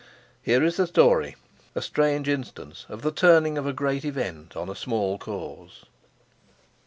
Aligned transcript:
Here 0.41 0.63
is 0.63 0.77
the 0.77 0.87
story, 0.87 1.35
a 1.75 1.81
strange 1.83 2.27
instance 2.27 2.87
of 2.89 3.03
the 3.03 3.11
turning 3.11 3.55
of 3.59 3.67
a 3.67 3.71
great 3.71 4.03
event 4.03 4.55
on 4.57 4.67
a 4.67 4.73
small 4.75 5.19
cause. 5.19 5.85